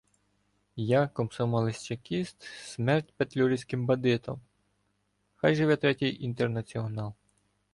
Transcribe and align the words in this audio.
—Я- 0.97 1.07
комсомолець-чекіст! 1.13 2.43
Смерть 2.43 3.13
петлюрівським 3.17 3.85
бандитам! 3.85 4.41
Хай 5.35 5.55
живе 5.55 5.75
Третій 5.75 6.23
Інтернаціонал! 6.23 7.13